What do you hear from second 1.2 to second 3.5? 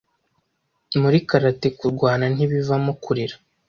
karate kurwana ntibivamo kurira